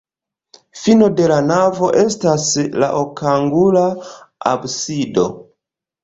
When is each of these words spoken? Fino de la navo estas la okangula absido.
Fino 0.83 1.07
de 1.17 1.25
la 1.31 1.35
navo 1.49 1.89
estas 2.03 2.45
la 2.83 2.87
okangula 3.01 3.83
absido. 4.53 5.27